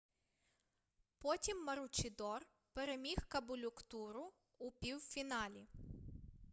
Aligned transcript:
потім 1.19 1.65
маручідор 1.65 2.47
переміг 2.73 3.15
каболюктуру 3.27 4.33
у 4.59 4.71
півфіналі 4.71 5.67